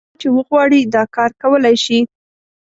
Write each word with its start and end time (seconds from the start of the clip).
هر 0.03 0.07
څوک 0.07 0.17
چې 0.21 0.27
وغواړي 0.37 0.79
دا 0.95 1.03
کار 1.15 1.31
کولای 1.41 1.75
شي. 1.85 1.99